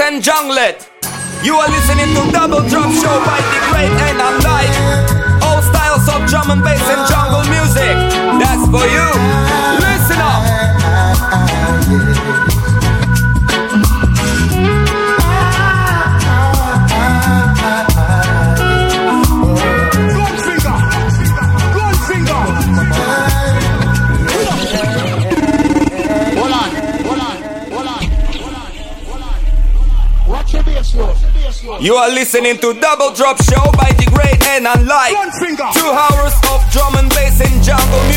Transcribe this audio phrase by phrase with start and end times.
[0.00, 0.88] and junglet.
[1.44, 6.28] You are listening to Double Drop Show by the great and unlike all styles of
[6.28, 7.94] drum and bass and jungle music.
[8.40, 9.45] That's for you.
[31.80, 35.12] You are listening to Double Drop Show by the great N and unlike.
[35.74, 38.15] Two hours of drum and bass and jungle music.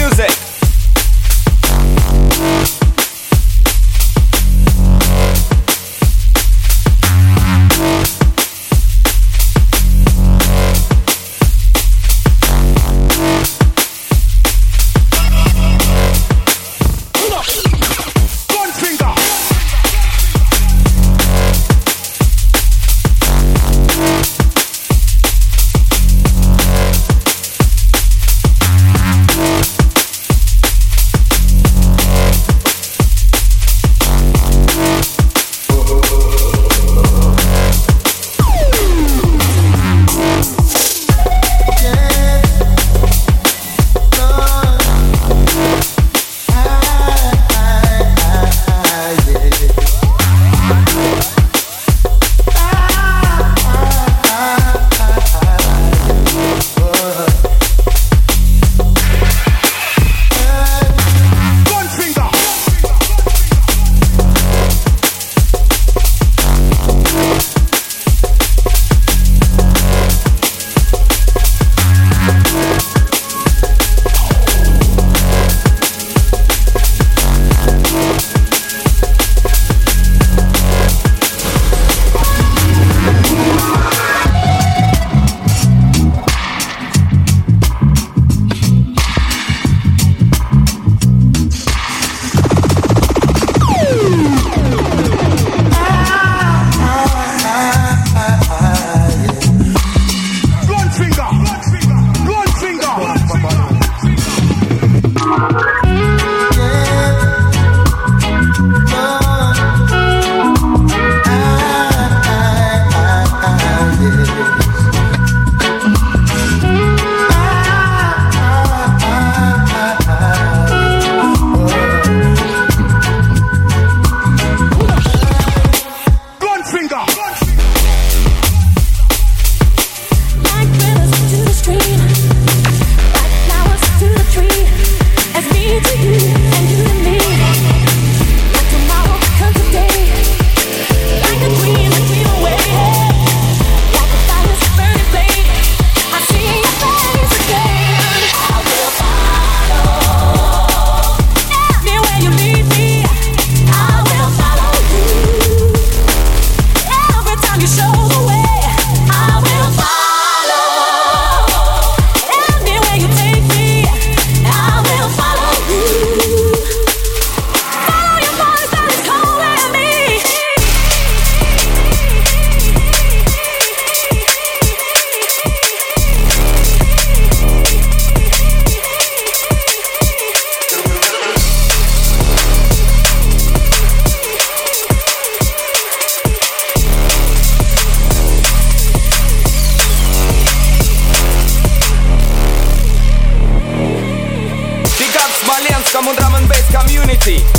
[197.09, 197.58] Unity.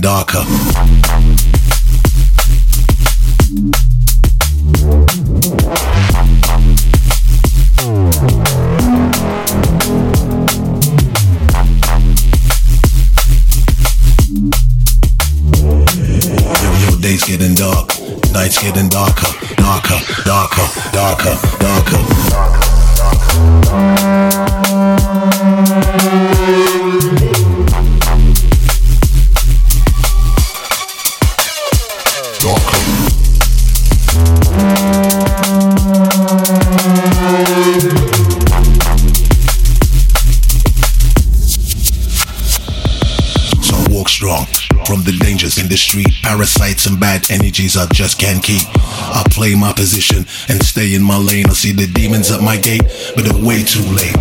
[0.00, 0.59] Darker.
[47.76, 48.62] I just can't keep.
[48.74, 51.46] I play my position and stay in my lane.
[51.46, 52.82] I see the demons at my gate,
[53.14, 54.14] but they're way too late.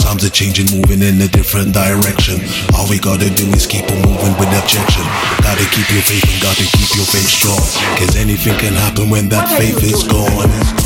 [0.00, 2.40] Times are changing, moving in a different direction.
[2.76, 5.04] All we gotta do is keep on moving with objection.
[5.42, 7.60] Gotta keep your faith and gotta keep your faith strong.
[7.98, 10.83] Cause anything can happen when that faith is gone.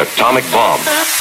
[0.00, 1.19] atomic bomb.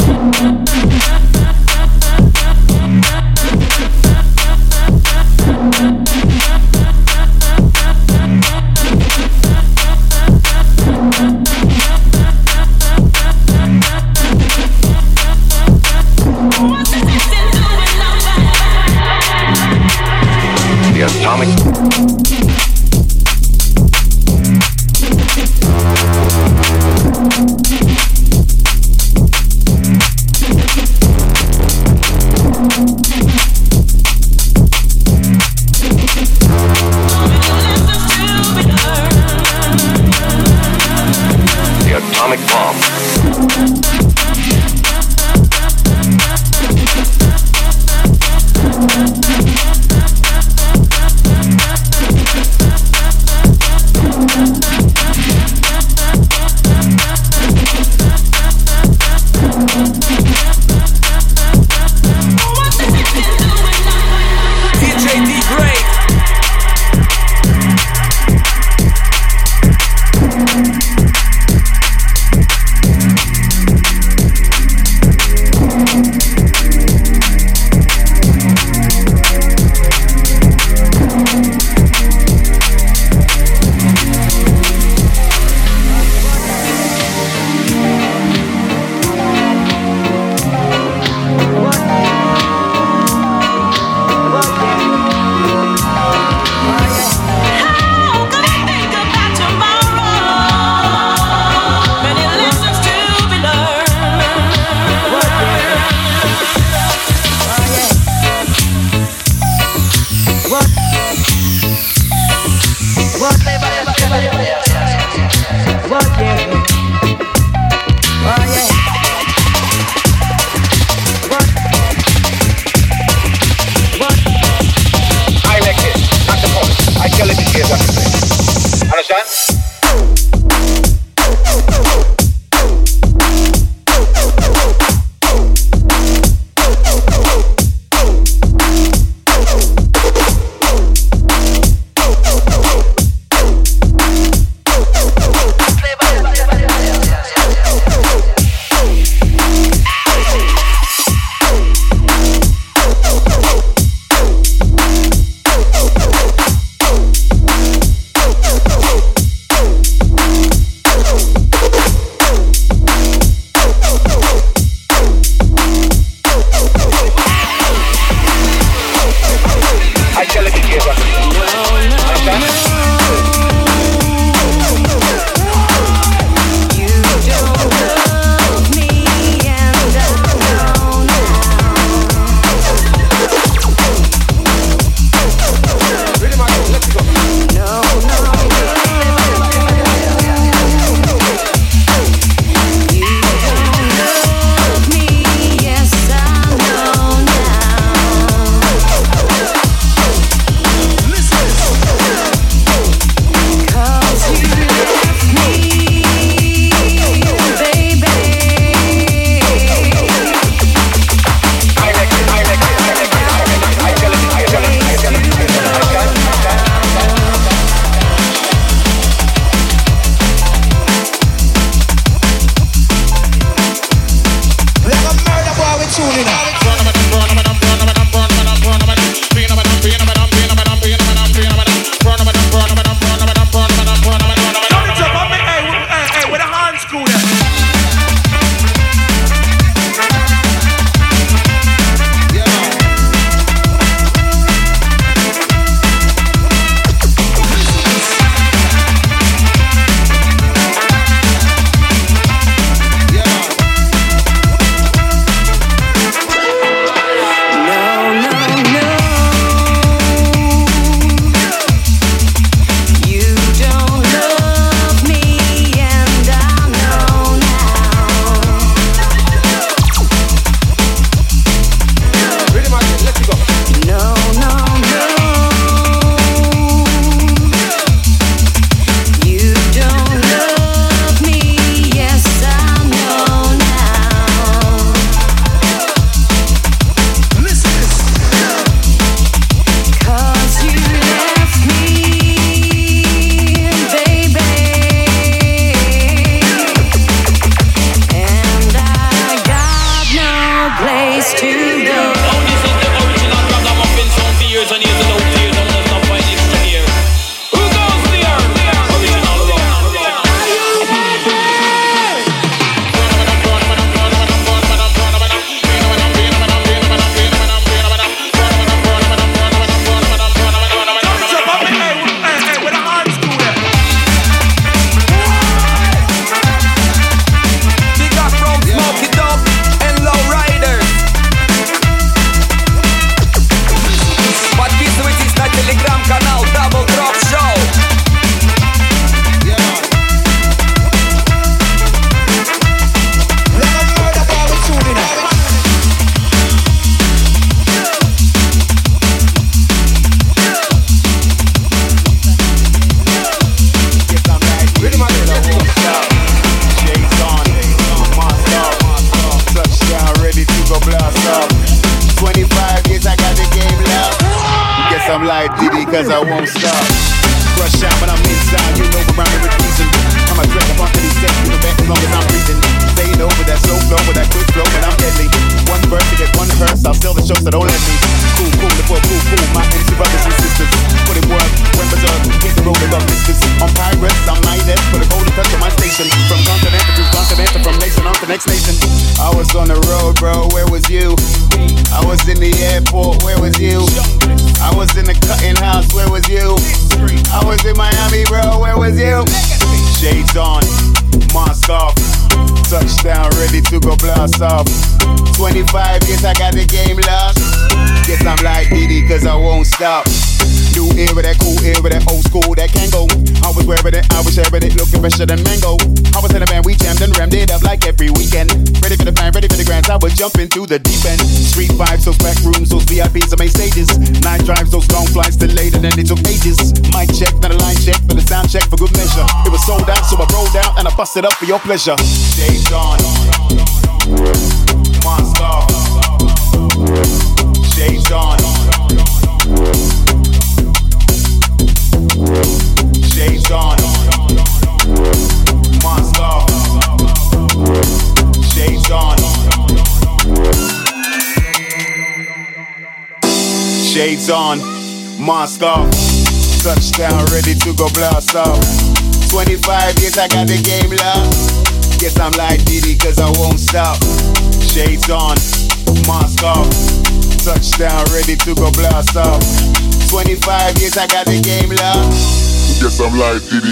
[431.70, 432.29] pleasure.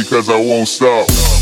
[0.10, 1.37] because I won't stop.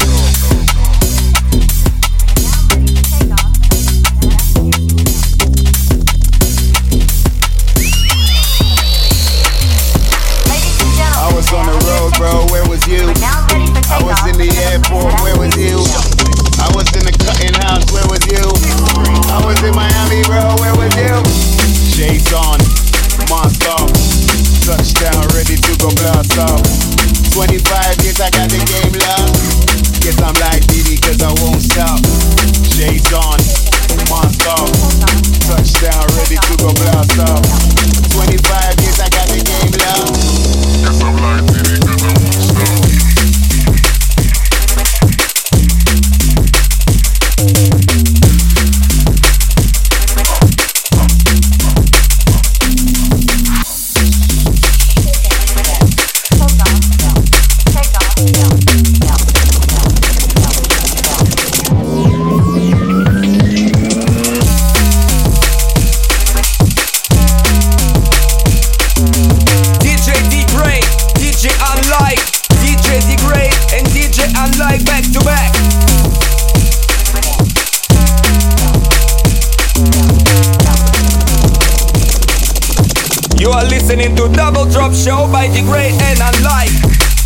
[84.95, 86.71] show by The Great and Unlike.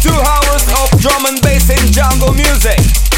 [0.02, 3.09] Two hours of drum and bass and jungle music.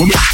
[0.00, 0.33] And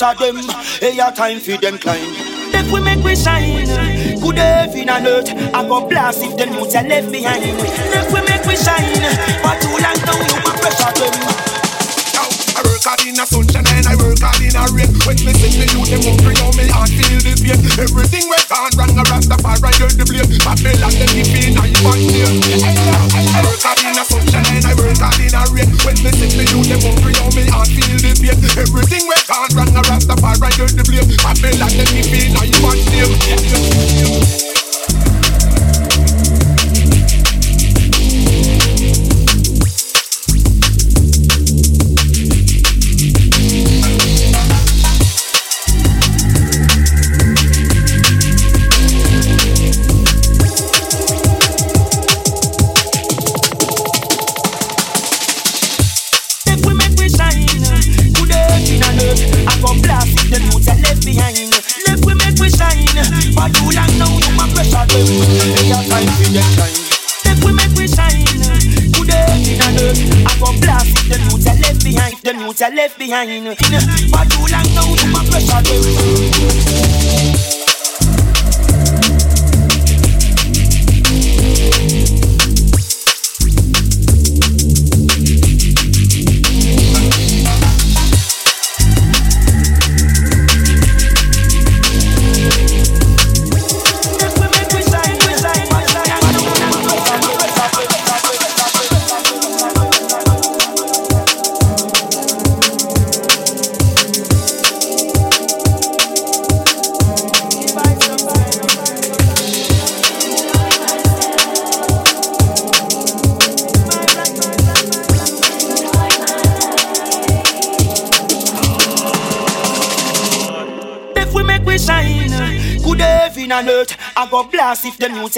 [0.00, 0.36] pressure them.
[0.80, 2.00] Hey, your time for them climb.
[2.52, 3.66] Left we make we shine.
[4.20, 5.30] Good heaven and earth.
[5.54, 7.44] I go blast if them youths left behind.
[7.44, 9.39] Left we make we shine.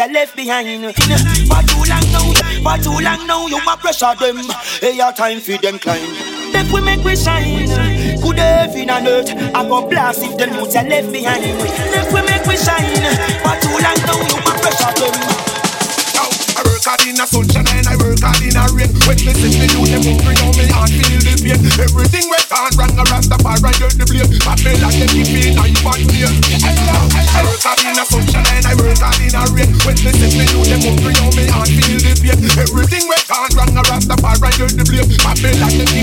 [0.02, 0.82] Are left behind.
[0.94, 2.26] For too long now,
[2.66, 4.38] for too long now, you a pressure them.
[4.80, 6.02] Hey, your time for them climb.
[6.54, 7.68] If we make we shine,
[8.20, 9.30] good heaven and earth.
[9.54, 11.44] I go blast if them youths are left behind.
[11.46, 13.06] If we make we shine,
[13.46, 15.14] for too long now, you a pressure them.
[16.52, 18.90] I work hard in a sunshine and I work hard in a rain.
[19.06, 21.62] When me sing the youth, them hungry on me heart feel the pain.
[21.78, 24.28] Everything went on wrong, a Rastafari heard the blame.
[24.42, 26.26] Babylon them keep me in a one day.
[26.26, 28.61] I work hard in a sunshine
[28.92, 29.70] and I work hard in a rain.
[29.88, 32.36] When me sing the youth, them hungry on me heart feel the pain.
[32.60, 35.08] Everything went on wrong, a Rastafari heard the blame.
[35.24, 36.01] Babylon them like me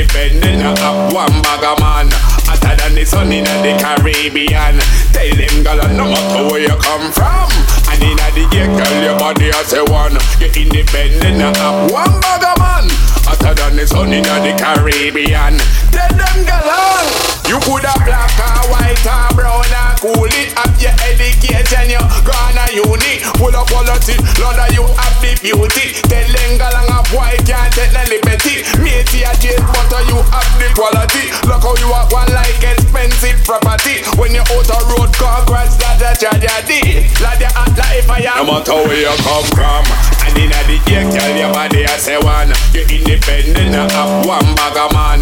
[0.00, 2.08] independent, have one bag of man.
[2.48, 4.80] Hotter than the sun in the Caribbean.
[5.12, 7.48] Tell them, girl, no matter where you come from.
[7.92, 10.16] And in the day, girl, your body I say one.
[10.40, 12.86] You independent, have one bag of man.
[13.28, 15.60] Hotter than the sun in the Caribbean.
[15.92, 18.32] Tell them, girl, ah, you could have black
[18.70, 21.90] white or brown or cool it up your education.
[21.90, 24.16] You gone a uni, full of quality.
[24.38, 25.98] Lord, you have the beauty.
[26.06, 28.62] Tell them, girl, a boy can't take the liberty.
[28.80, 31.28] Matey a jail, but you have the quality.
[31.50, 34.06] Look how you have one like expensive property.
[34.16, 37.10] When you out a road, congrats, that a tragedy.
[37.18, 38.32] Like you act like fire.
[38.38, 39.82] No matter where you come from,
[40.24, 42.54] and in the day, girl, your body I say one.
[42.72, 45.20] You independent, you have one bag of man.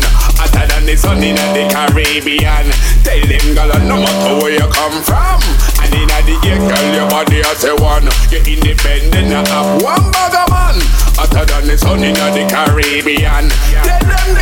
[0.58, 2.66] Hotter than the sun in the Caribbean.
[3.06, 5.40] Tell them, girl, no matter where you come from.
[5.82, 8.08] And in the day, girl, your body I say one.
[8.30, 10.82] You're independent, you have one bag of man.
[11.14, 13.50] Hotter than the sun in the Caribbean.
[13.84, 14.34] Tell them,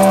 [0.00, 0.09] girl.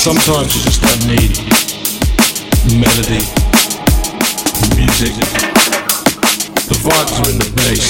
[0.00, 1.36] Sometimes you just don't need
[2.80, 3.20] melody,
[4.74, 5.12] music.
[6.68, 7.84] The vibes are in the bass.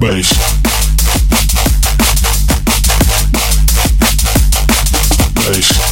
[0.00, 0.30] Bass.
[5.36, 5.89] Bass.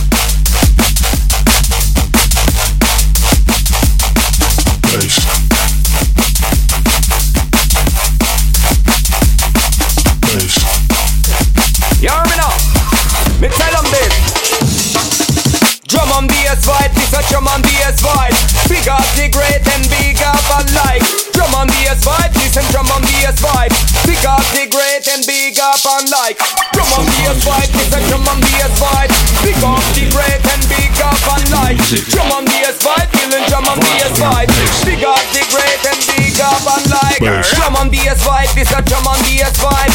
[31.90, 32.12] music.
[32.12, 34.84] Drum on PS5, feeling drum on PS5.
[34.84, 37.20] Big up the great and big up and like.
[37.54, 39.87] Drum on PS5, this a drum on PS5.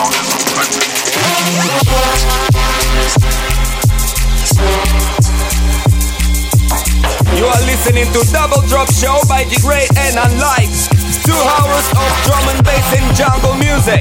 [0.00, 0.06] You
[7.46, 10.88] are listening to Double Drop Show by The Great N and Lights.
[11.24, 14.00] Two hours of drum and bass and jungle music.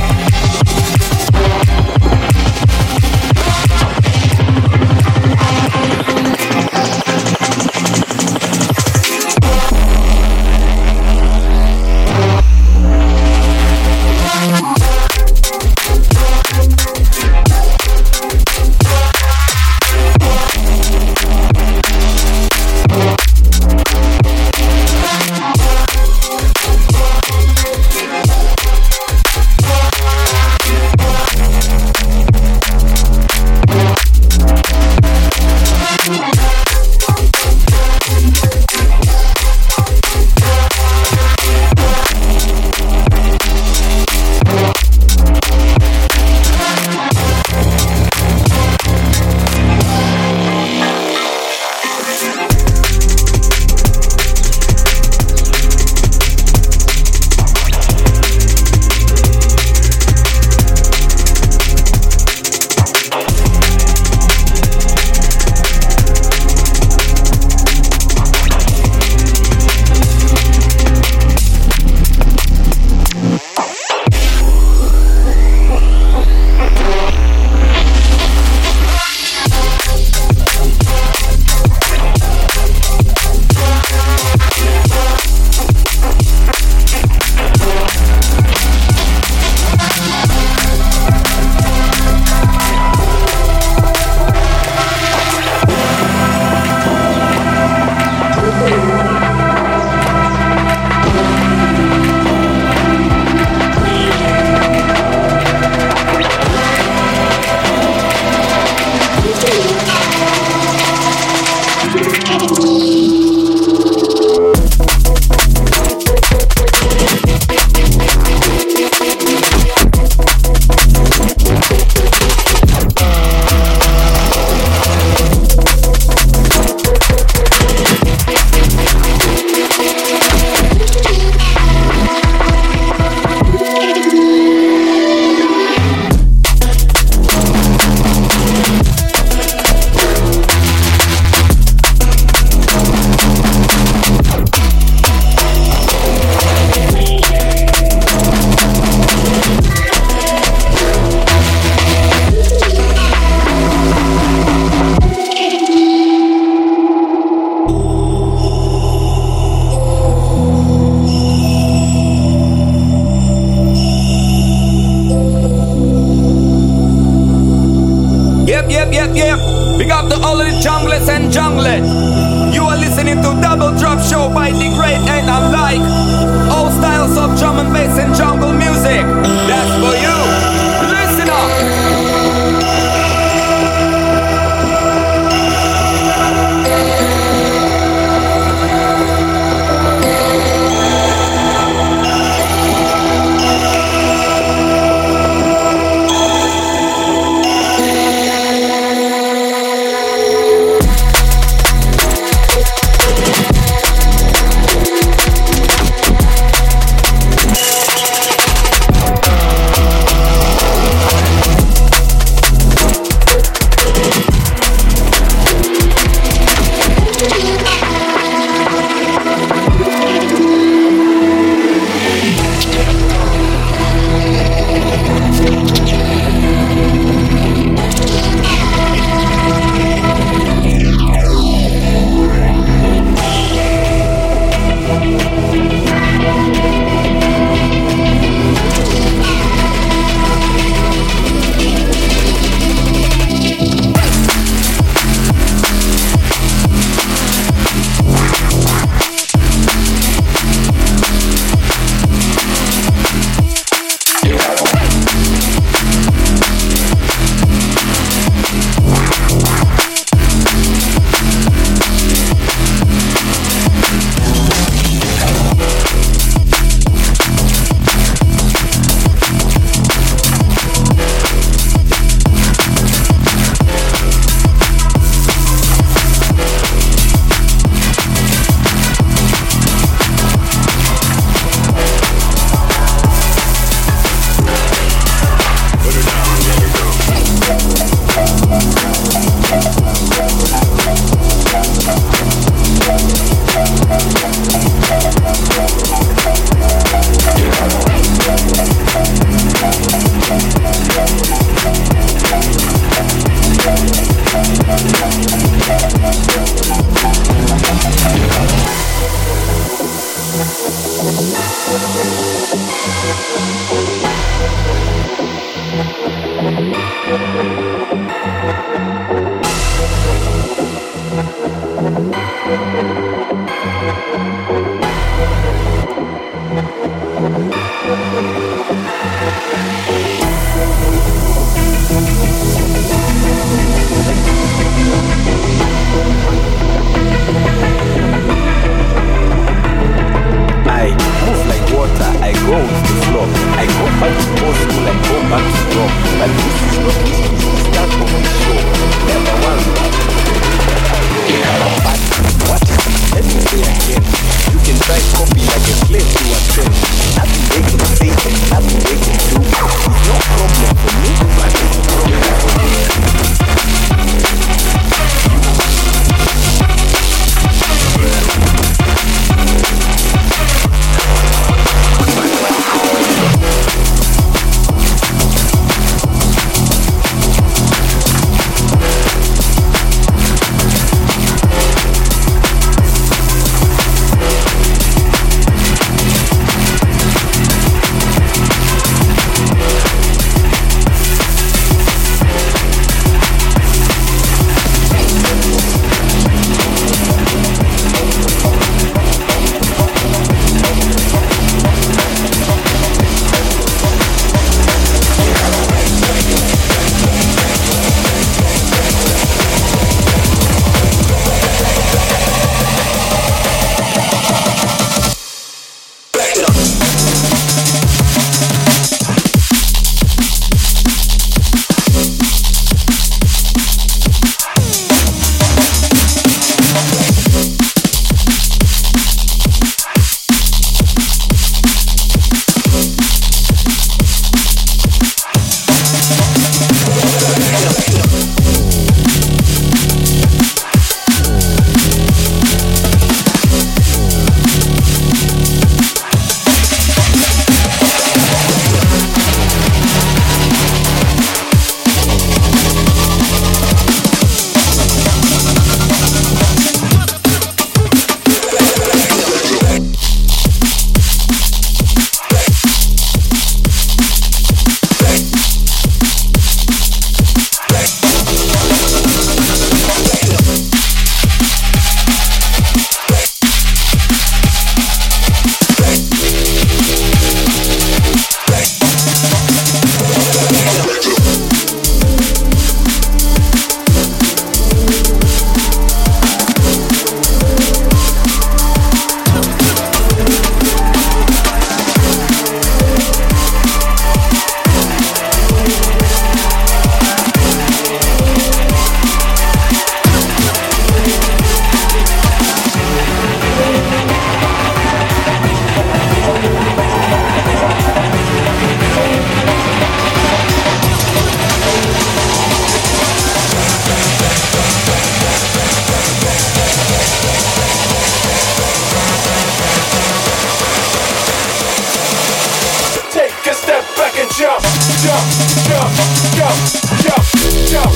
[525.02, 525.26] jump,
[525.68, 525.94] jump,
[526.36, 526.60] jump,
[527.04, 527.26] jump,
[527.68, 527.94] jump.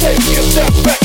[0.00, 0.97] Take a step back.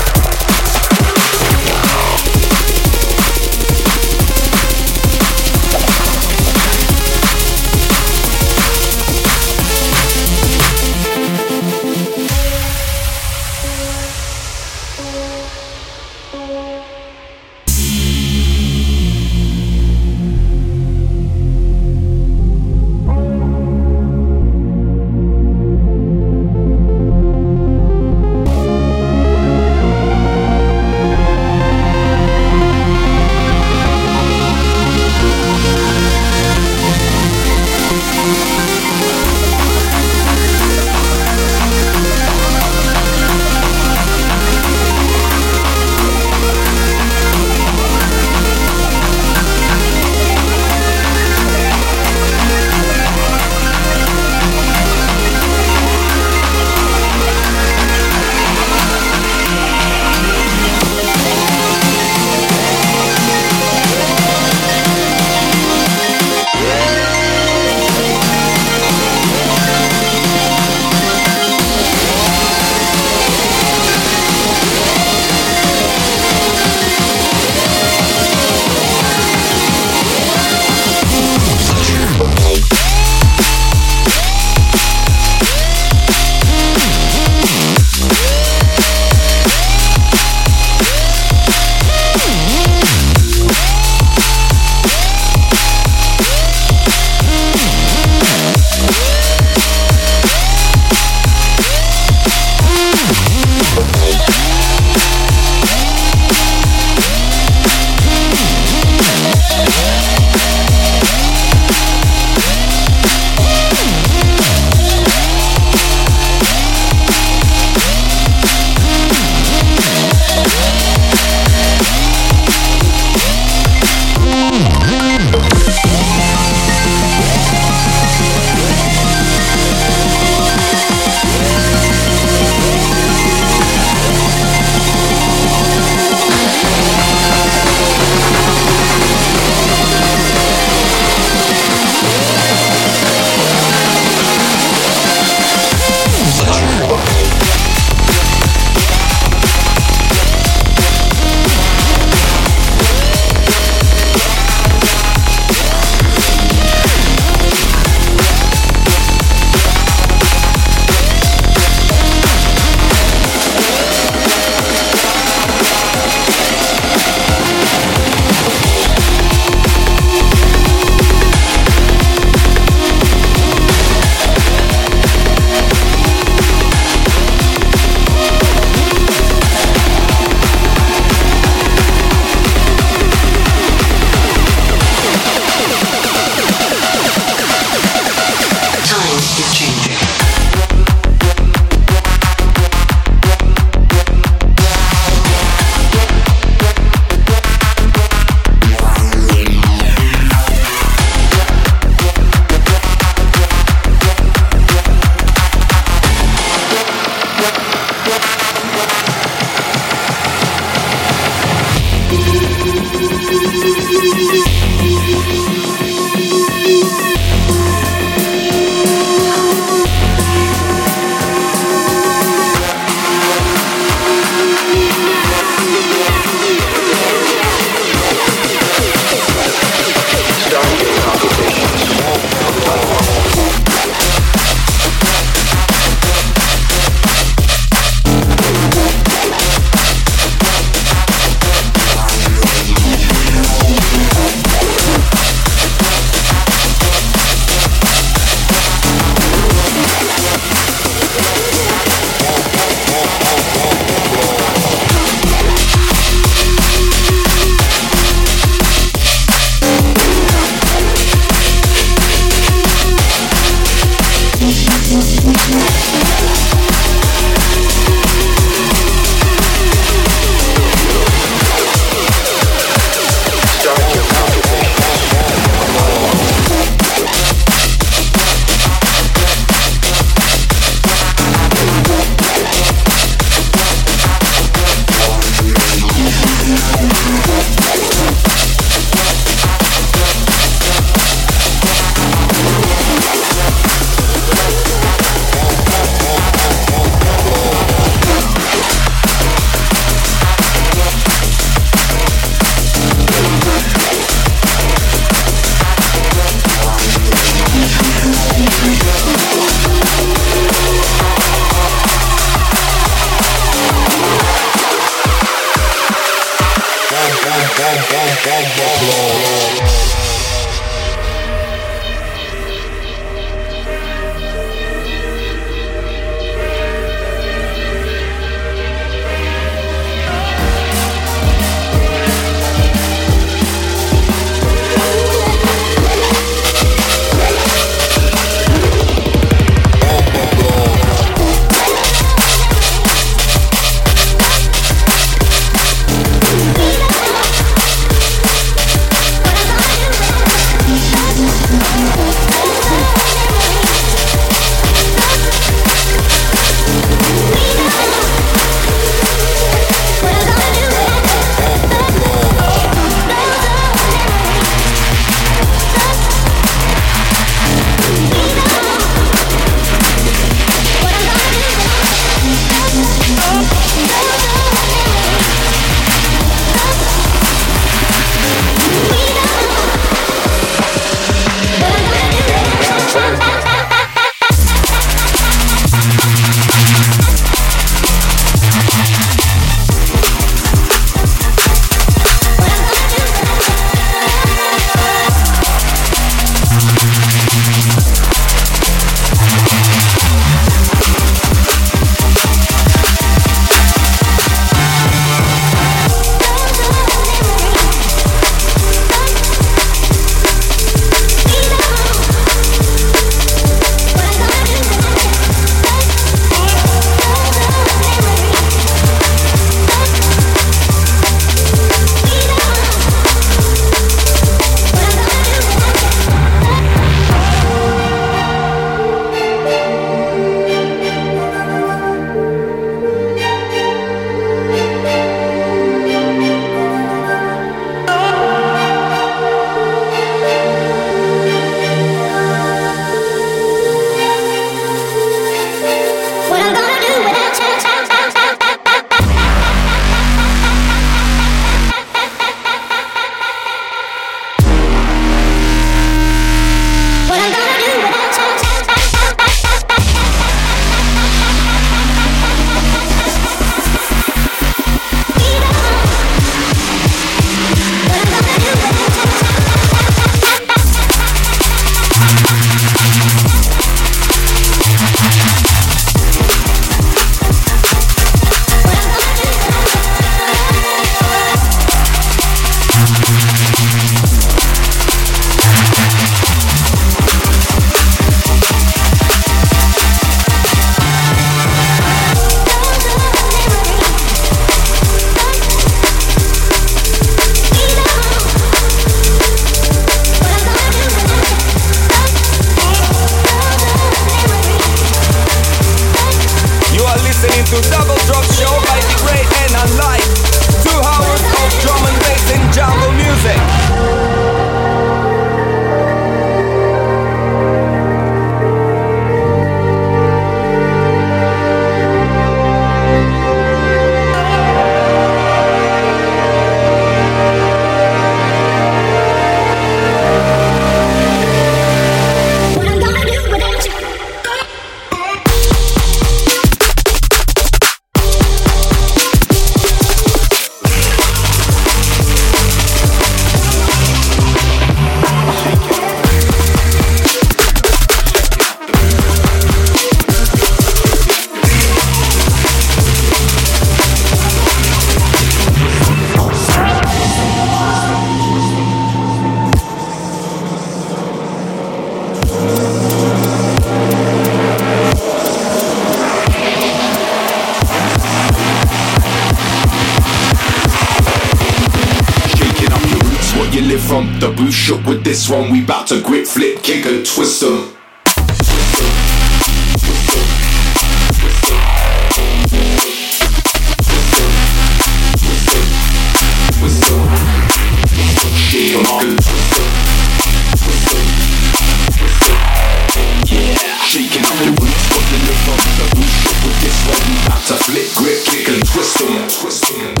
[597.95, 599.27] grip, kick and twist them.
[599.29, 600.00] Twist them.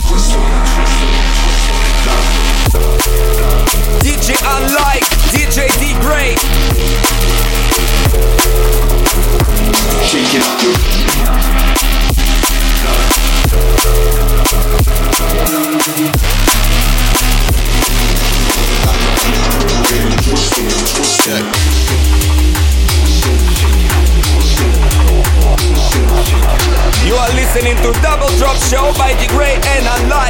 [28.71, 30.20] show by the great and unlocked.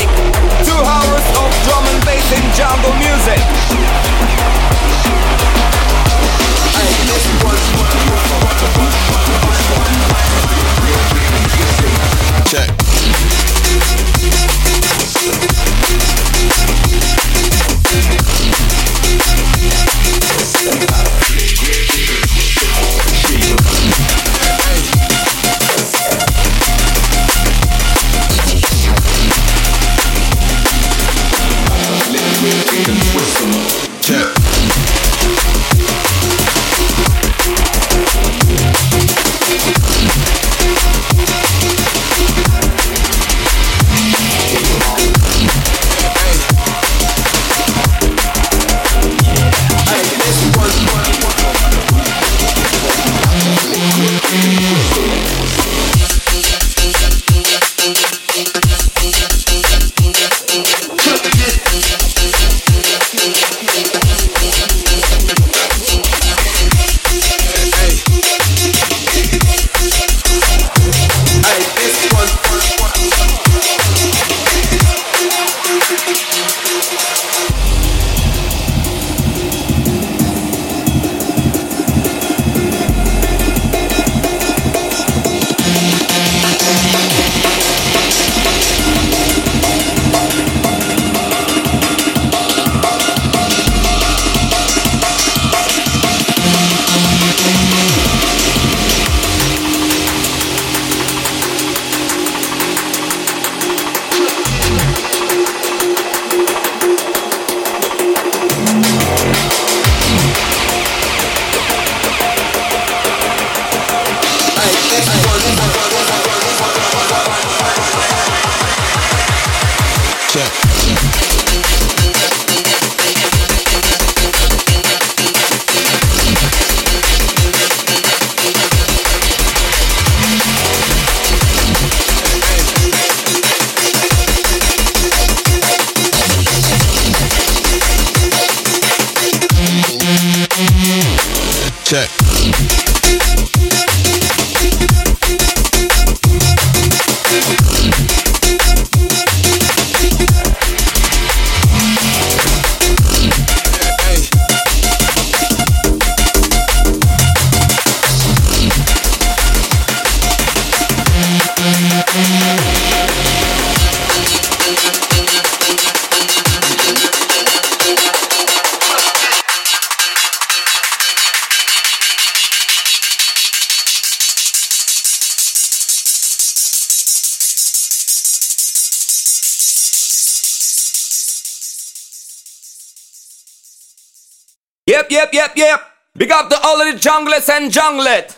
[187.62, 188.31] And junglet.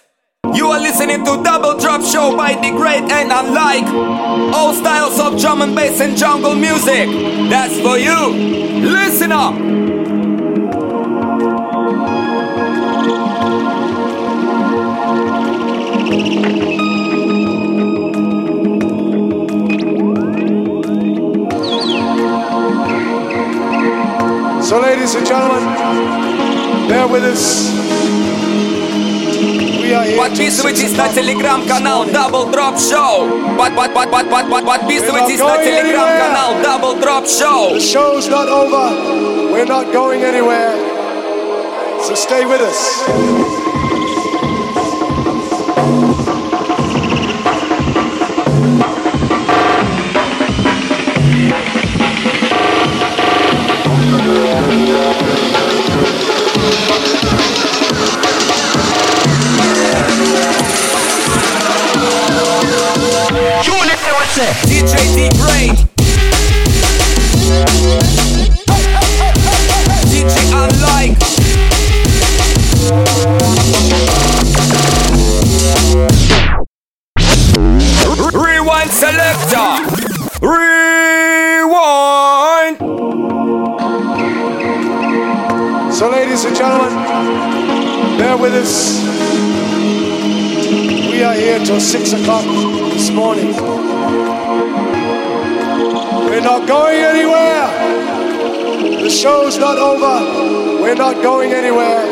[99.75, 100.81] not over.
[100.81, 102.05] We're not going anywhere.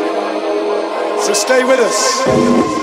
[1.20, 2.81] So stay with us.